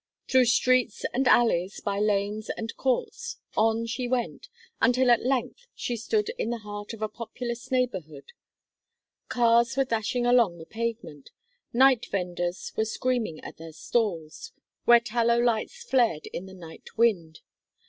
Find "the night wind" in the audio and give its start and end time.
16.47-17.41